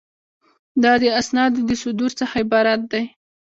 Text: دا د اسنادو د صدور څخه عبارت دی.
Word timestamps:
دا 0.83 0.93
د 1.01 1.03
اسنادو 1.21 1.59
د 1.69 1.71
صدور 1.81 2.11
څخه 2.19 2.33
عبارت 2.43 2.81
دی. 2.91 3.03